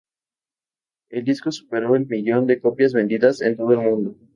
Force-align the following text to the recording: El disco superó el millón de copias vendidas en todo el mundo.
El 1.11 1.23
disco 1.25 1.51
superó 1.51 1.95
el 1.95 2.07
millón 2.07 2.47
de 2.47 2.59
copias 2.59 2.91
vendidas 2.93 3.39
en 3.41 3.55
todo 3.55 3.73
el 3.73 3.81
mundo. 3.87 4.15